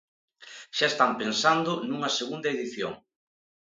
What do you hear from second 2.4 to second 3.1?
edición.